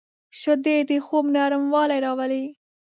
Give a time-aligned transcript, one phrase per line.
[0.39, 2.43] شیدې د خوب نرموالی راولي